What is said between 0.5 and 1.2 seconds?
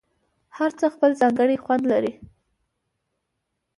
هر څه خپل